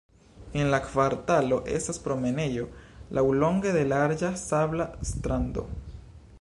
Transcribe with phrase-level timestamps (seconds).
[0.61, 2.65] En la kvartalo estas promenejo
[3.19, 5.71] laŭlonge de larĝa sabla strando.